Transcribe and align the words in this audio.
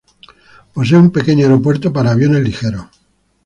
Posee 0.73 0.97
un 0.97 1.11
pequeño 1.17 1.43
aeropuerto 1.43 1.93
para 1.93 2.09
aviones 2.09 2.41
ligeros. 2.43 2.85